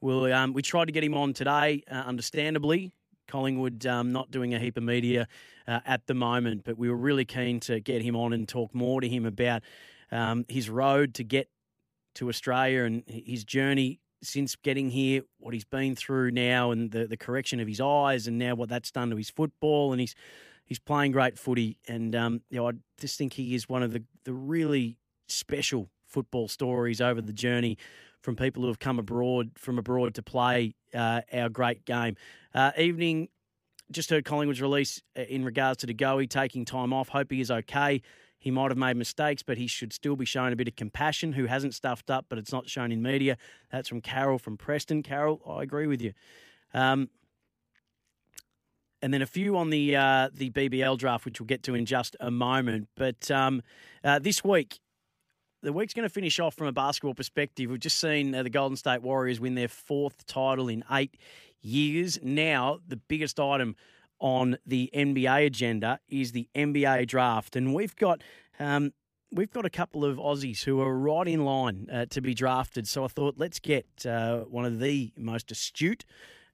[0.00, 2.92] we'll, um, we tried to get him on today, uh, understandably.
[3.28, 5.28] Collingwood um, not doing a heap of media
[5.68, 8.74] uh, at the moment, but we were really keen to get him on and talk
[8.74, 9.60] more to him about
[10.10, 11.50] um, his road to get
[12.14, 17.06] to Australia and his journey since getting here, what he's been through now, and the,
[17.06, 20.14] the correction of his eyes, and now what that's done to his football, and he's
[20.64, 23.92] he's playing great footy, and um, you know, I just think he is one of
[23.92, 24.98] the the really
[25.28, 27.76] special football stories over the journey
[28.22, 32.16] from people who have come abroad from abroad to play uh, our great game.
[32.54, 33.28] Uh, evening,
[33.90, 37.08] just heard Collingwood's release uh, in regards to De taking time off.
[37.08, 38.02] Hope he is okay.
[38.46, 41.32] He might have made mistakes, but he should still be shown a bit of compassion.
[41.32, 43.38] Who hasn't stuffed up, but it's not shown in media.
[43.72, 45.02] That's from Carol from Preston.
[45.02, 46.12] Carol, I agree with you.
[46.72, 47.10] Um,
[49.02, 51.86] and then a few on the uh, the BBL draft, which we'll get to in
[51.86, 52.86] just a moment.
[52.94, 53.62] But um,
[54.04, 54.78] uh, this week,
[55.64, 57.68] the week's going to finish off from a basketball perspective.
[57.68, 61.16] We've just seen uh, the Golden State Warriors win their fourth title in eight
[61.62, 62.20] years.
[62.22, 63.74] Now, the biggest item
[64.20, 67.56] on the NBA agenda is the NBA draft.
[67.56, 68.22] And we've got
[68.58, 68.92] um,
[69.32, 72.88] we've got a couple of Aussies who are right in line uh, to be drafted.
[72.88, 76.04] So I thought let's get uh, one of the most astute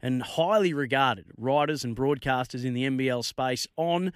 [0.01, 4.13] and highly regarded writers and broadcasters in the NBL space on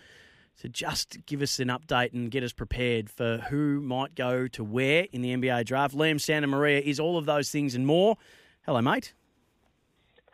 [0.60, 4.64] to just give us an update and get us prepared for who might go to
[4.64, 5.94] where in the NBA draft.
[5.94, 8.16] Liam Santamaria is all of those things and more.
[8.64, 9.12] Hello, mate.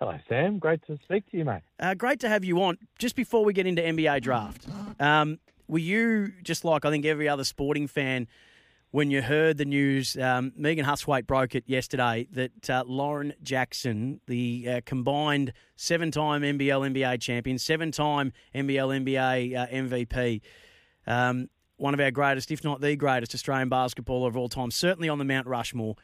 [0.02, 0.58] Hello, Sam.
[0.58, 1.62] Great to speak to you, mate.
[1.78, 2.76] Uh, great to have you on.
[2.98, 4.66] Just before we get into NBA draft,
[4.98, 5.38] um,
[5.68, 8.26] were you just like I think every other sporting fan
[8.90, 10.16] when you heard the news?
[10.16, 16.92] Um, Megan Hustwaite broke it yesterday that uh, Lauren Jackson, the uh, combined seven-time NBL
[16.92, 20.40] NBA champion, seven-time NBL NBA uh, MVP,
[21.06, 25.08] um, one of our greatest, if not the greatest, Australian basketballer of all time, certainly
[25.08, 25.94] on the Mount Rushmore.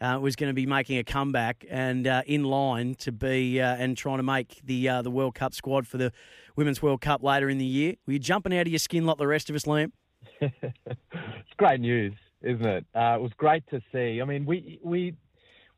[0.00, 3.74] Uh, was going to be making a comeback and uh, in line to be uh,
[3.76, 6.12] and trying to make the uh, the World Cup squad for the
[6.54, 7.94] Women's World Cup later in the year.
[8.06, 9.90] Were you jumping out of your skin like the rest of us, Liam?
[10.40, 12.86] it's great news, isn't it?
[12.94, 14.20] Uh, it was great to see.
[14.22, 15.14] I mean, we we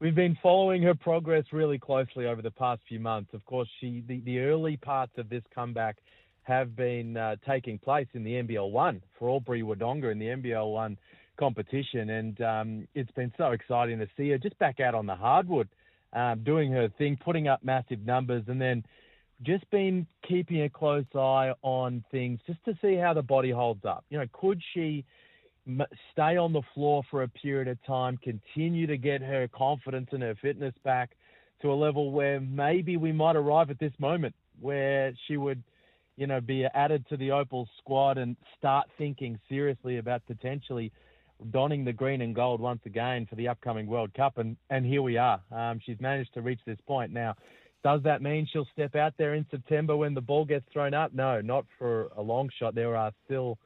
[0.00, 3.32] we've been following her progress really closely over the past few months.
[3.32, 5.96] Of course, she the, the early parts of this comeback
[6.42, 10.72] have been uh, taking place in the NBL one for Albury Wodonga in the NBL
[10.72, 10.98] one
[11.40, 15.16] competition, and um, it's been so exciting to see her just back out on the
[15.16, 15.68] hardwood,
[16.12, 18.84] um, doing her thing, putting up massive numbers, and then
[19.42, 23.84] just been keeping a close eye on things just to see how the body holds
[23.86, 24.04] up.
[24.10, 25.04] You know, could she
[26.12, 30.22] stay on the floor for a period of time, continue to get her confidence and
[30.22, 31.10] her fitness back
[31.62, 35.62] to a level where maybe we might arrive at this moment where she would,
[36.16, 40.92] you know, be added to the Opal squad and start thinking seriously about potentially
[41.50, 45.02] donning the green and gold once again for the upcoming World Cup, and, and here
[45.02, 45.40] we are.
[45.50, 47.12] Um, she's managed to reach this point.
[47.12, 47.34] Now,
[47.82, 51.14] does that mean she'll step out there in September when the ball gets thrown up?
[51.14, 52.74] No, not for a long shot.
[52.74, 53.58] There are still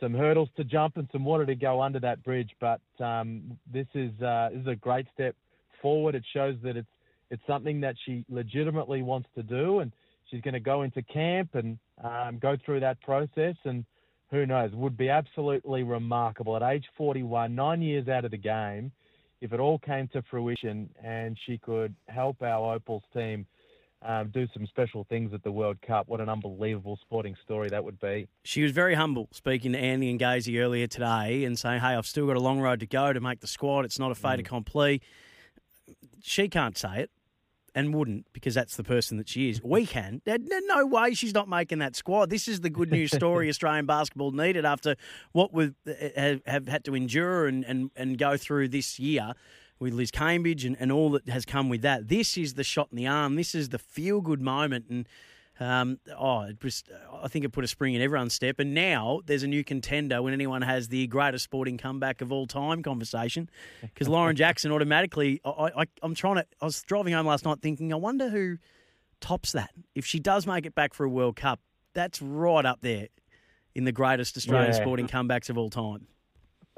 [0.00, 3.86] some hurdles to jump and some water to go under that bridge, but um, this
[3.94, 5.34] is uh, this is a great step
[5.80, 6.14] forward.
[6.14, 6.88] It shows that it's
[7.30, 9.92] it's something that she legitimately wants to do, and
[10.30, 13.84] she's going to go into camp and um, go through that process and
[14.34, 18.90] who knows, would be absolutely remarkable at age 41, nine years out of the game,
[19.40, 23.46] if it all came to fruition and she could help our Opals team
[24.02, 26.08] um, do some special things at the World Cup.
[26.08, 28.26] What an unbelievable sporting story that would be.
[28.42, 32.06] She was very humble speaking to Andy and Gazy earlier today and saying, hey, I've
[32.06, 33.84] still got a long road to go to make the squad.
[33.84, 34.40] It's not a fait mm.
[34.40, 35.00] accompli.
[36.22, 37.10] She can't say it
[37.74, 39.62] and wouldn't because that's the person that she is.
[39.62, 40.22] We can.
[40.26, 42.30] No way she's not making that squad.
[42.30, 44.96] This is the good news story Australian basketball needed after
[45.32, 49.32] what we uh, have, have had to endure and, and, and go through this year
[49.80, 52.08] with Liz Cambage and, and all that has come with that.
[52.08, 53.36] This is the shot in the arm.
[53.36, 54.86] This is the feel good moment.
[54.88, 55.08] And
[55.60, 56.88] um, oh, it just,
[57.22, 58.58] I think it put a spring in everyone's step.
[58.58, 62.46] And now there's a new contender when anyone has the greatest sporting comeback of all
[62.46, 63.48] time conversation.
[63.80, 67.58] Because Lauren Jackson automatically, I, I, I'm trying to, I was driving home last night
[67.62, 68.58] thinking, I wonder who
[69.20, 69.70] tops that.
[69.94, 71.60] If she does make it back for a World Cup,
[71.92, 73.08] that's right up there
[73.74, 74.80] in the greatest Australian yeah.
[74.80, 76.08] sporting comebacks of all time.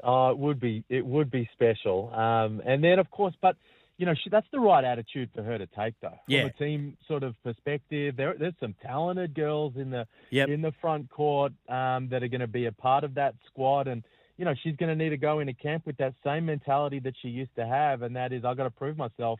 [0.03, 2.13] Oh, it would be, it would be special.
[2.13, 3.57] Um, and then, of course, but
[3.97, 6.17] you know, she, that's the right attitude for her to take, though.
[6.27, 6.41] Yeah.
[6.41, 10.49] From a team sort of perspective, there, there's some talented girls in the yep.
[10.49, 13.87] in the front court um, that are going to be a part of that squad,
[13.87, 14.03] and
[14.37, 17.15] you know, she's going to need to go into camp with that same mentality that
[17.21, 19.39] she used to have, and that is, I've got to prove myself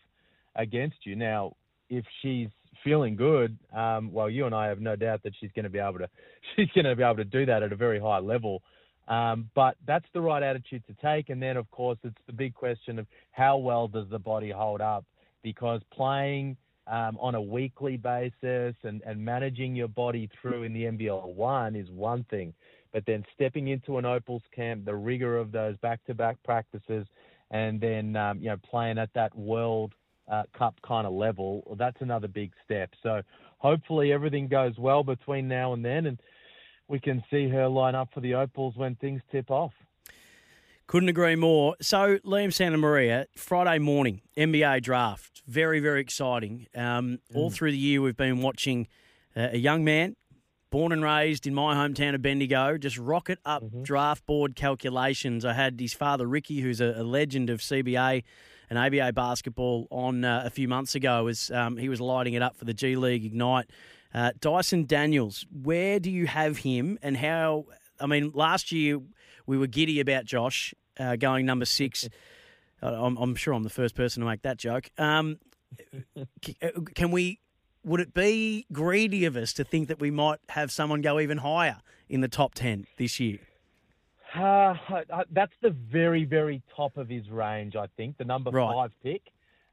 [0.56, 1.15] against you.
[1.15, 1.54] Now,
[1.89, 2.50] if she's
[2.84, 5.80] feeling good, um, well, you and I have no doubt that she's going to be
[5.80, 6.10] able to
[6.56, 8.63] she's going to be able to do that at a very high level.
[9.08, 11.30] Um, but that's the right attitude to take.
[11.30, 14.82] And then, of course, it's the big question of how well does the body hold
[14.82, 15.06] up?
[15.43, 20.84] Because playing um, on a weekly basis and, and managing your body through in the
[20.84, 22.54] NBL one is one thing,
[22.93, 27.06] but then stepping into an Opals camp, the rigor of those back-to-back practices,
[27.52, 29.93] and then um, you know playing at that World
[30.32, 32.89] uh, Cup kind of level, that's another big step.
[33.04, 33.22] So
[33.58, 36.20] hopefully everything goes well between now and then, and
[36.88, 39.73] we can see her line up for the Opals when things tip off.
[40.88, 41.76] Couldn't agree more.
[41.82, 45.43] So, Liam Santamaria, Friday morning, NBA draft.
[45.45, 46.67] Very, very exciting.
[46.73, 47.36] Um, mm.
[47.36, 48.88] All through the year, we've been watching
[49.36, 50.15] uh, a young man,
[50.69, 53.84] born and raised in my hometown of Bendigo, just rocket up mm-hmm.
[53.84, 55.43] draft board calculations.
[55.43, 58.23] I had his father, Ricky, who's a, a legend of CBA
[58.69, 62.41] and ABA basketball, on uh, a few months ago as um, he was lighting it
[62.41, 63.69] up for the G League Ignite
[64.13, 67.65] uh, Dyson Daniels, where do you have him and how?
[68.00, 69.00] I mean, last year
[69.46, 72.08] we were giddy about Josh uh, going number six.
[72.82, 74.91] I'm, I'm, sure I'm the first person to make that joke.
[74.98, 75.39] Um,
[76.15, 76.24] uh,
[76.93, 77.39] can we?
[77.84, 81.38] Would it be greedy of us to think that we might have someone go even
[81.39, 81.78] higher
[82.10, 83.39] in the top ten this year?
[84.36, 84.76] Uh,
[85.32, 88.17] that's the very, very top of his range, I think.
[88.17, 88.74] The number Right.
[88.74, 89.22] five pick.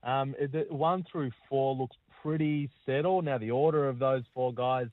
[0.05, 3.27] Um, the one through four looks pretty settled.
[3.27, 4.89] Now, the order of those four guys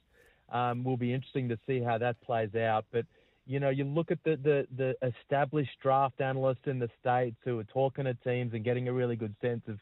[0.52, 2.86] um, will be interesting to see how that plays out.
[2.92, 3.06] But
[3.48, 7.60] you know, you look at the, the, the established draft analysts in the states who
[7.60, 9.80] are talking to teams and getting a really good sense of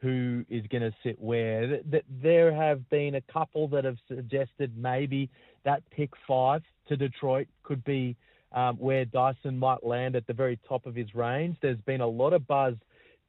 [0.00, 1.66] who is going to sit where.
[1.66, 5.28] Th- th- There have been a couple that have suggested maybe
[5.64, 8.16] that pick five to Detroit could be
[8.52, 11.56] um, where Dyson might land at the very top of his range.
[11.60, 12.74] There's been a lot of buzz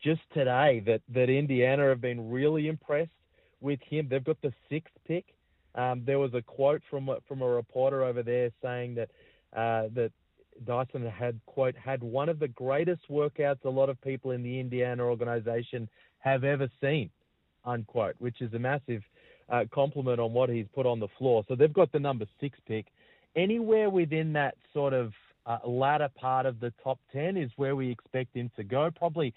[0.04, 3.12] just today that, that Indiana have been really impressed
[3.62, 4.08] with him.
[4.10, 5.26] They've got the sixth pick.
[5.76, 9.10] Um, there was a quote from from a reporter over there saying that
[9.56, 10.12] uh, that
[10.66, 14.60] Dyson had quote had one of the greatest workouts a lot of people in the
[14.60, 15.88] Indiana organization
[16.20, 17.10] have ever seen,
[17.66, 19.02] unquote, which is a massive
[19.50, 21.44] uh, compliment on what he's put on the floor.
[21.48, 22.88] So they've got the number six pick.
[23.36, 25.14] Anywhere within that sort of
[25.46, 28.92] uh, latter part of the top 10 is where we expect him to go.
[28.96, 29.34] Probably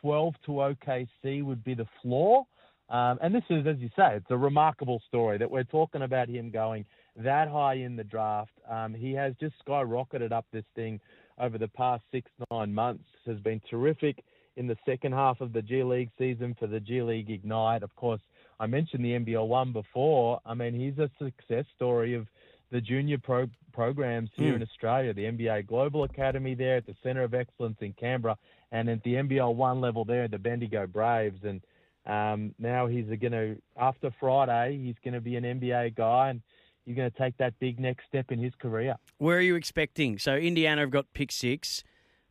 [0.00, 2.46] 12 to OKC would be the floor.
[2.90, 6.28] Um, and this is, as you say, it's a remarkable story that we're talking about
[6.28, 6.84] him going
[7.16, 8.52] that high in the draft.
[8.68, 11.00] Um, he has just skyrocketed up this thing
[11.38, 13.04] over the past six, nine months.
[13.26, 14.24] Has been terrific
[14.56, 17.82] in the second half of the G League season for the G League Ignite.
[17.82, 18.20] Of course,
[18.58, 20.40] I mentioned the NBL one before.
[20.46, 22.26] I mean, he's a success story of
[22.70, 24.56] the junior pro- programs here Mm.
[24.56, 28.36] in Australia, the NBA Global Academy there at the Centre of Excellence in Canberra,
[28.72, 31.44] and at the NBL one level there the Bendigo Braves.
[31.44, 31.60] And
[32.08, 36.40] um, now he's going to, after Friday, he's going to be an NBA guy, and
[36.86, 38.96] he's going to take that big next step in his career.
[39.18, 40.18] Where are you expecting?
[40.18, 41.84] So Indiana have got pick six.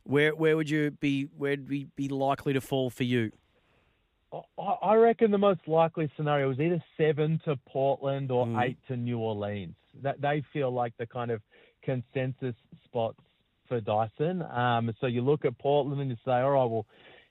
[0.04, 1.24] Where where would you be?
[1.36, 3.30] Where'd we be likely to fall for you?
[4.32, 8.62] I- I reckon the most likely scenario is either seven to Portland or Mm.
[8.62, 9.76] eight to New Orleans.
[10.02, 11.42] That they feel like the kind of
[11.82, 13.20] consensus spots
[13.68, 14.42] for Dyson.
[14.42, 16.86] Um, so you look at Portland and you say, all right, well,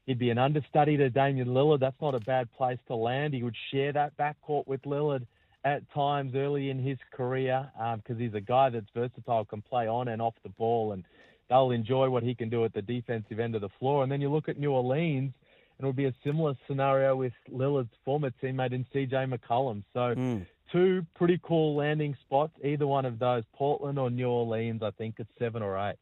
[0.07, 1.81] he'd be an understudy to Damian Lillard.
[1.81, 3.33] That's not a bad place to land.
[3.35, 5.27] He would share that backcourt with Lillard
[5.63, 10.07] at times early in his career because he's a guy that's versatile, can play on
[10.07, 11.03] and off the ball, and
[11.49, 14.01] they'll enjoy what he can do at the defensive end of the floor.
[14.03, 15.33] And then you look at New Orleans,
[15.77, 19.83] and it would be a similar scenario with Lillard's former teammate in CJ McCollum.
[19.93, 20.45] So Mm.
[20.71, 24.81] two pretty cool landing spots, either one of those, Portland or New Orleans.
[24.81, 25.97] I think it's seven or eight.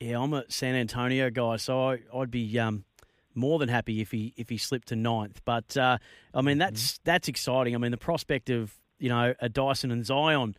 [0.00, 2.84] Yeah, I'm a San Antonio guy, so I, I'd be um,
[3.34, 5.40] more than happy if he if he slipped to ninth.
[5.44, 5.98] But uh,
[6.34, 7.74] I mean, that's that's exciting.
[7.74, 10.54] I mean, the prospect of you know a Dyson and Zion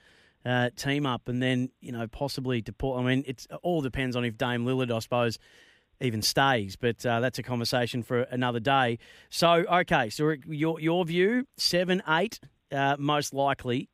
[0.46, 2.98] uh, team up, and then you know possibly to put.
[2.98, 5.40] I mean, it's all depends on if Dame Lillard, I suppose,
[6.02, 6.76] even stays.
[6.76, 9.00] But uh, that's a conversation for another day.
[9.30, 12.40] So okay, so your your view seven eight
[12.72, 13.90] uh, most likely.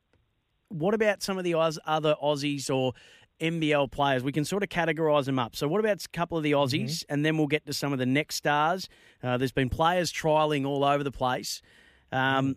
[0.69, 2.93] What about some of the other Aussies or
[3.39, 4.23] NBL players?
[4.23, 5.55] We can sort of categorise them up.
[5.55, 7.99] So, what about a couple of the Aussies, and then we'll get to some of
[7.99, 8.89] the next stars.
[9.23, 11.61] Uh, there's been players trialling all over the place.
[12.11, 12.55] Um,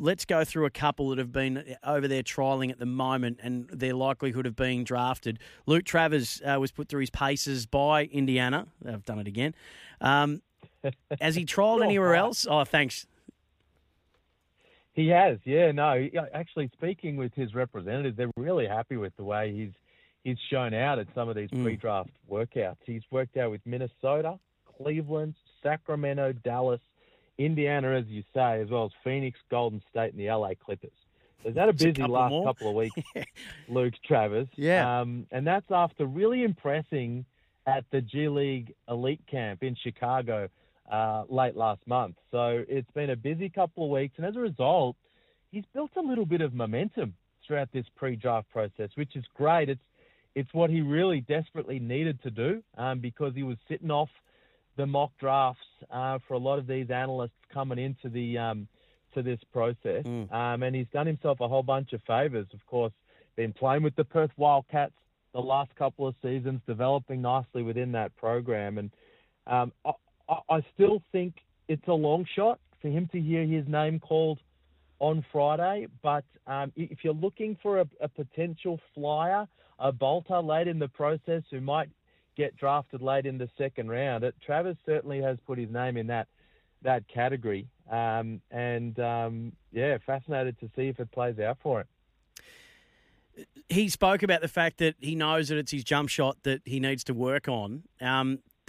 [0.00, 3.68] Let's go through a couple that have been over there trialling at the moment and
[3.68, 5.40] their likelihood of being drafted.
[5.66, 8.68] Luke Travers uh, was put through his paces by Indiana.
[8.86, 9.56] I've done it again.
[10.00, 10.42] Um,
[11.20, 12.46] has he trialled anywhere else?
[12.48, 13.08] Oh, thanks.
[14.94, 15.70] He has, yeah.
[15.72, 19.72] No, actually, speaking with his representatives, they're really happy with the way he's
[20.24, 21.62] he's shown out at some of these Mm.
[21.62, 22.76] pre-draft workouts.
[22.84, 24.38] He's worked out with Minnesota,
[24.76, 26.80] Cleveland, Sacramento, Dallas,
[27.38, 30.90] Indiana, as you say, as well as Phoenix, Golden State, and the LA Clippers.
[31.44, 32.44] So that a busy couple last more.
[32.44, 32.96] couple of weeks,
[33.68, 34.48] Luke Travers.
[34.56, 35.00] Yeah.
[35.00, 37.24] Um, and that's after really impressing
[37.66, 40.48] at the G League Elite Camp in Chicago
[40.90, 42.16] uh, late last month.
[42.30, 44.96] So it's been a busy couple of weeks, and as a result,
[45.50, 47.14] he's built a little bit of momentum
[47.46, 49.68] throughout this pre-draft process, which is great.
[49.68, 49.80] It's
[50.34, 54.10] it's what he really desperately needed to do um, because he was sitting off
[54.76, 58.68] the mock drafts uh, for a lot of these analysts coming into the um,
[59.14, 60.30] to this process, Mm.
[60.32, 62.46] um, and he's done himself a whole bunch of favors.
[62.52, 62.92] Of course,
[63.36, 64.92] been playing with the Perth Wildcats
[65.32, 68.90] the last couple of seasons, developing nicely within that program, and
[69.46, 69.72] um,
[70.28, 71.34] I, still think
[71.68, 74.38] it's a long shot for him to hear his name called
[74.98, 75.86] on Friday.
[76.02, 79.46] But um, if you're looking for a, a potential flyer,
[79.78, 81.88] a bolter late in the process who might
[82.36, 86.06] get drafted late in the second round, it, Travers certainly has put his name in
[86.08, 86.28] that
[86.82, 87.66] that category.
[87.90, 93.46] Um, and um, yeah, fascinated to see if it plays out for him.
[93.68, 96.78] he spoke about the fact that he knows that it's his jump shot that he
[96.78, 97.82] needs to work on.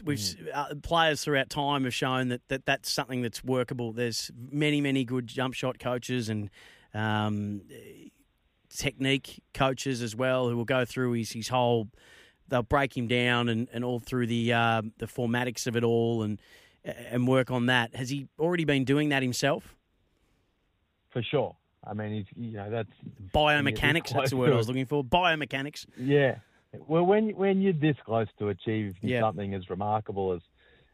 [0.04, 3.92] We've uh, players throughout time have shown that, that that's something that's workable.
[3.92, 6.50] There's many many good jump shot coaches and
[6.94, 7.62] um,
[8.70, 11.90] technique coaches as well who will go through his his whole
[12.50, 16.24] they'll break him down and, and all through the uh, the formatics of it all
[16.24, 16.42] and
[16.84, 17.96] and work on that.
[17.96, 19.76] Has he already been doing that himself?
[21.10, 21.56] For sure.
[21.86, 22.92] I mean, he's you know that's
[23.34, 24.10] biomechanics.
[24.14, 25.04] That's the word I was looking for.
[25.04, 25.86] Biomechanics.
[25.98, 26.36] Yeah.
[26.78, 29.22] Well, when when you're this close to achieve Yeah.
[29.22, 30.42] something as remarkable as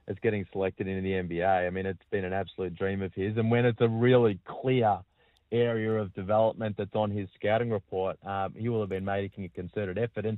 [0.07, 3.37] as getting selected into the NBA, I mean, it's been an absolute dream of his.
[3.37, 4.99] And when it's a really clear
[5.51, 9.49] area of development that's on his scouting report, um, he will have been making a
[9.49, 10.27] concerted effort.
[10.27, 10.37] And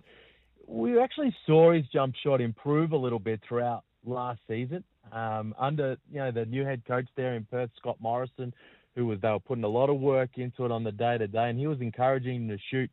[0.65, 5.97] we actually saw his jump shot improve a little bit throughout last season um, under
[6.11, 8.53] you know the new head coach there in Perth, Scott Morrison,
[8.95, 11.27] who was they were putting a lot of work into it on the day to
[11.27, 12.89] day, and he was encouraging him to shoot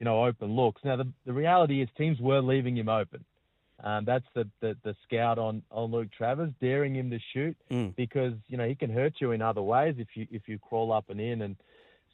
[0.00, 0.82] you know open looks.
[0.84, 3.24] Now the the reality is teams were leaving him open.
[3.82, 7.94] Um, that's the, the the scout on on Luke Travers, daring him to shoot Mm.
[7.96, 10.92] because you know he can hurt you in other ways if you if you crawl
[10.92, 11.56] up and in and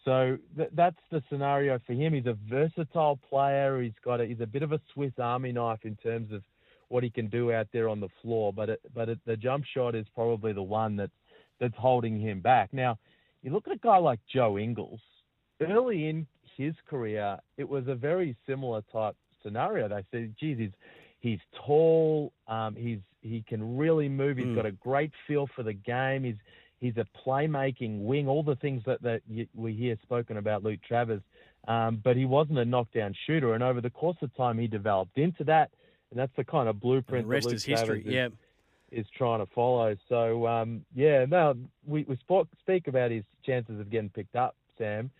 [0.04, 2.12] so th- that's the scenario for him.
[2.12, 3.80] He's a versatile player.
[3.80, 6.42] He's got a, he's a bit of a Swiss Army knife in terms of
[6.88, 8.52] what he can do out there on the floor.
[8.52, 11.12] But it, but it, the jump shot is probably the one that's
[11.58, 12.68] that's holding him back.
[12.74, 12.98] Now,
[13.42, 15.00] you look at a guy like Joe Ingles.
[15.60, 16.26] Early in
[16.56, 19.88] his career, it was a very similar type scenario.
[19.88, 20.72] They said, "Geez, he's
[21.20, 22.32] he's tall.
[22.48, 24.36] Um, he's he can really move.
[24.36, 24.56] He's Mm.
[24.56, 26.24] got a great feel for the game.
[26.24, 26.36] He's
[26.80, 28.28] he's a playmaking wing.
[28.28, 31.22] All the things that that you, we hear spoken about Luke Travers,
[31.68, 33.54] um, but he wasn't a knockdown shooter.
[33.54, 35.70] And over the course of time, he developed into that,
[36.10, 38.02] and that's the kind of blueprint that Luke is history.
[38.02, 38.28] Travers is, Yeah.
[39.00, 39.96] is trying to follow.
[40.08, 41.54] So um, yeah, no,
[41.86, 45.10] we we spoke, speak about his chances of getting picked up, Sam.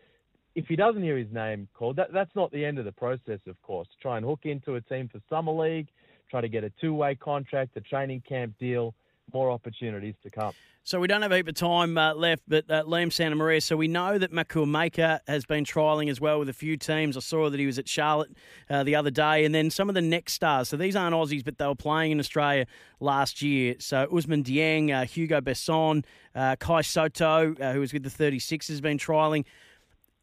[0.55, 3.41] If he doesn't hear his name called, that that's not the end of the process,
[3.47, 3.89] of course.
[4.01, 5.89] Try and hook into a team for summer league,
[6.31, 8.95] try to get a two-way contract, a training camp deal,
[9.33, 10.53] more opportunities to come.
[10.87, 13.63] So we don't have a heap of time uh, left, but uh, Liam Santamaria.
[13.63, 17.17] So we know that Makur Maker has been trialling as well with a few teams.
[17.17, 18.33] I saw that he was at Charlotte
[18.69, 20.69] uh, the other day, and then some of the next stars.
[20.69, 22.67] So these aren't Aussies, but they were playing in Australia
[23.01, 23.77] last year.
[23.79, 28.69] So Ousmane Dieng, uh, Hugo Besson, uh, Kai Sotto, uh, who was with the 36,
[28.69, 29.47] has been trialling.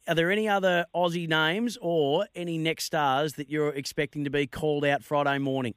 [0.08, 4.48] Are there any other Aussie names or any next stars that you're expecting to be
[4.48, 5.74] called out Friday morning?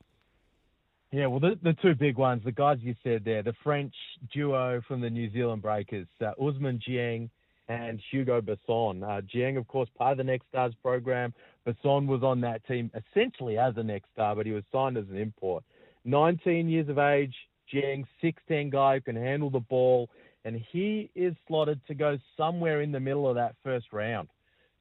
[1.12, 3.94] Yeah, well, the, the two big ones, the guys you said there, the French
[4.34, 7.30] duo from the New Zealand Breakers, uh, Ousmane Dieng
[7.70, 9.04] and Hugo Besson.
[9.04, 11.32] Uh, Dieng, of course, part of the Next Stars program.
[11.68, 15.06] Besson was on that team essentially as a Next Star, but he was signed as
[15.10, 15.64] an import.
[16.04, 17.36] 19 years of age,
[17.72, 20.10] Dieng, 6'10 guy who can handle the ball,
[20.46, 24.30] and he is slotted to go somewhere in the middle of that first round.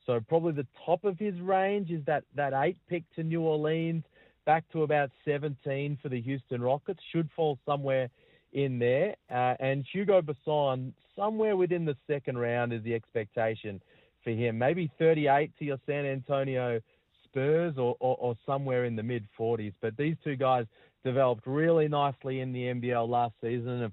[0.06, 4.04] So probably the top of his range is that, that eight pick to New Orleans
[4.44, 7.00] back to about 17 for the Houston Rockets.
[7.10, 8.10] Should fall somewhere
[8.52, 9.16] in there.
[9.30, 13.80] Uh, and Hugo Besson, somewhere within the second round is the expectation
[14.22, 14.58] for him.
[14.58, 16.78] Maybe 38 to your San Antonio
[17.24, 19.72] Spurs or, or, or somewhere in the mid 40s.
[19.80, 20.66] But these two guys
[21.04, 23.92] developed really nicely in the NBL last season have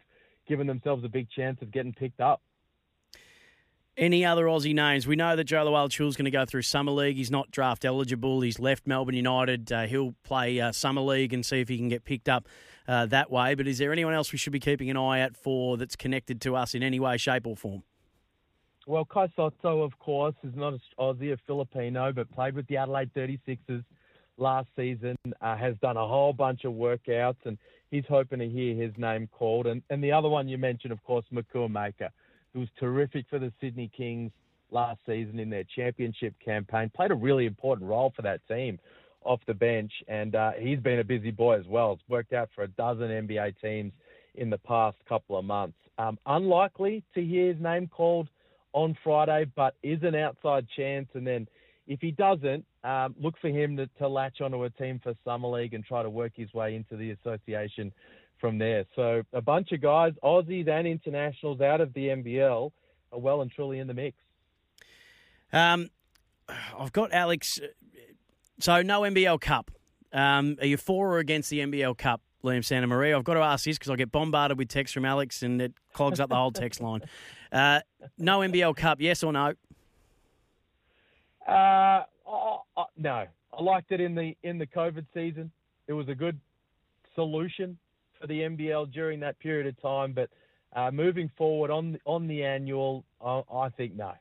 [0.51, 2.41] given themselves a big chance of getting picked up.
[3.95, 5.07] Any other Aussie names?
[5.07, 7.15] We know that Jo Lual-Acuil's going to go through Summer League.
[7.15, 8.41] He's not draft eligible.
[8.41, 9.71] He's left Melbourne United.
[9.71, 12.49] Uh, he'll play uh, Summer League and see if he can get picked up
[12.85, 13.55] uh, that way.
[13.55, 16.41] But is there anyone else we should be keeping an eye out for that's connected
[16.41, 17.83] to us in any way, shape, or form?
[18.87, 22.75] Well, Kai Sotto, of course, is not an Aussie, a Filipino, but played with the
[22.75, 23.85] Adelaide 36ers
[24.37, 27.57] last season, uh, has done a whole bunch of workouts, and
[27.89, 29.67] he's hoping to hear his name called.
[29.67, 32.09] And, and the other one you mentioned, of course, Makur Maker,
[32.53, 34.31] who was terrific for the Sydney Kings
[34.71, 38.79] last season in their championship campaign, played a really important role for that team
[39.23, 41.93] off the bench, and uh, he's been a busy boy as well.
[41.93, 43.93] It's worked out for a dozen NBA teams
[44.35, 45.77] in the past couple of months.
[45.97, 48.29] Um, unlikely to hear his name called
[48.73, 51.07] on Friday, but is an outside chance.
[51.13, 51.47] And then
[51.87, 55.49] if he doesn't, um, look for him to, to latch onto a team for Summer
[55.49, 57.91] League and try to work his way into the association
[58.39, 58.85] from there.
[58.95, 62.71] So a bunch of guys, Aussies and internationals out of the NBL,
[63.13, 64.17] are well and truly in the mix.
[65.53, 65.89] Um,
[66.77, 67.59] I've got Alex.
[68.59, 69.71] So no NBL Cup.
[70.13, 73.15] Um, are you for or against the NBL Cup, Liam Santamaria?
[73.15, 75.73] I've got to ask this because I get bombarded with texts from Alex and it
[75.93, 77.01] clogs up the whole text line.
[77.51, 77.81] Uh,
[78.17, 79.53] no NBL Cup, yes or no?
[81.47, 83.25] Uh, oh, oh, no,
[83.57, 85.51] I liked it in the in the COVID season.
[85.87, 86.39] It was a good
[87.15, 87.77] solution
[88.19, 90.13] for the NBL during that period of time.
[90.13, 90.29] But
[90.73, 94.13] uh, moving forward on on the annual, I, I think no.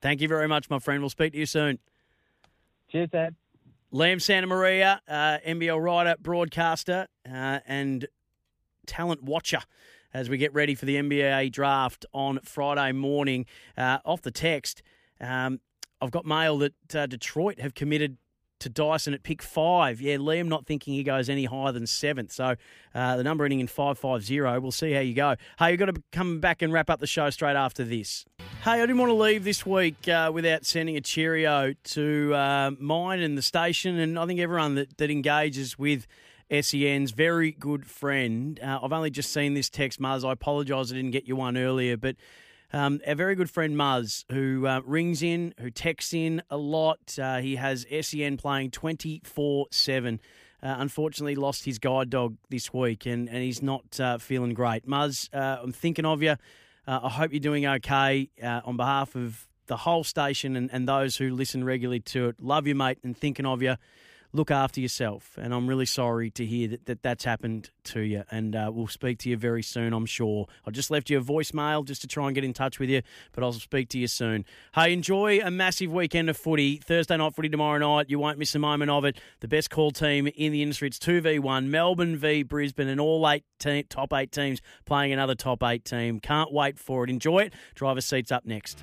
[0.00, 1.02] Thank you very much, my friend.
[1.02, 1.78] We'll speak to you soon.
[2.90, 3.34] Cheers, Dad.
[3.92, 8.06] Liam Santamaria, uh, NBL writer, broadcaster, uh, and
[8.86, 9.60] talent watcher
[10.12, 13.46] as we get ready for the NBA draft on Friday morning.
[13.78, 14.82] Uh, off the text,
[15.20, 15.60] um,
[16.00, 18.18] I've got mail that uh, Detroit have committed
[18.60, 20.00] to Dyson at pick five.
[20.00, 22.32] Yeah, Liam not thinking he goes any higher than seventh.
[22.32, 22.54] So
[22.94, 24.40] uh, the number ending in 550.
[24.60, 25.36] We'll see how you go.
[25.58, 28.24] Hey, you've got to come back and wrap up the show straight after this.
[28.62, 32.70] Hey, I didn't want to leave this week uh, without sending a cheerio to uh,
[32.78, 36.06] mine and the station, and I think everyone that, that engages with
[36.50, 38.58] SEN's very good friend.
[38.62, 40.26] Uh, I've only just seen this text, Muzz.
[40.26, 42.16] I apologise I didn't get you one earlier, but
[42.74, 47.16] um, a very good friend, Muzz, who uh, rings in, who texts in a lot.
[47.16, 50.20] Uh, he has SEN playing 24 7.
[50.60, 54.88] Uh, unfortunately, lost his guide dog this week, and, and he's not uh, feeling great.
[54.88, 56.36] Muzz, uh, I'm thinking of you.
[56.86, 61.16] Uh, I hope you're doing okay on behalf of the whole station and, and those
[61.16, 62.42] who listen regularly to it.
[62.42, 63.76] Love you, mate, and thinking of you
[64.34, 65.38] look after yourself.
[65.40, 68.24] And I'm really sorry to hear that, that that's happened to you.
[68.30, 70.46] And uh, we'll speak to you very soon, I'm sure.
[70.66, 73.00] I just left you a voicemail just to try and get in touch with you,
[73.32, 74.44] but I'll speak to you soon.
[74.74, 76.78] Hey, enjoy a massive weekend of footy.
[76.78, 78.10] Thursday night footy tomorrow night.
[78.10, 79.18] You won't miss a moment of it.
[79.40, 80.88] The best call team in the industry.
[80.88, 81.68] It's 2v1.
[81.68, 86.18] Melbourne v Brisbane and all eight te- top eight teams playing another top eight team.
[86.18, 87.10] Can't wait for it.
[87.10, 87.54] Enjoy it.
[87.74, 88.82] Driver seats up next.